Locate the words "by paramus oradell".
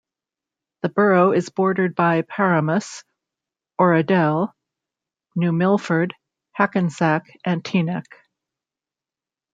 1.93-4.51